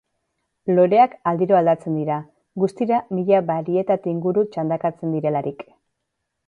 [0.77, 2.17] Loreak aldiro aldatzen dira,
[2.65, 5.65] guztira mila barietate inguru txandakatzen direlarik.